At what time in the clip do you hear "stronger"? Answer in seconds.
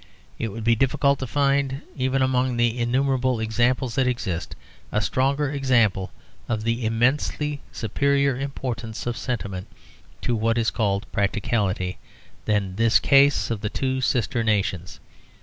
4.99-5.51